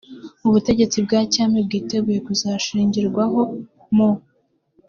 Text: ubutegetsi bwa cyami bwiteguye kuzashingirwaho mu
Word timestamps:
ubutegetsi 0.47 0.97
bwa 1.05 1.19
cyami 1.33 1.57
bwiteguye 1.65 2.19
kuzashingirwaho 2.27 3.39
mu 3.95 4.09